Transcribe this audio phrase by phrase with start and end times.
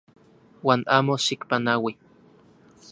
[0.65, 1.93] Uan amo xikpanaui.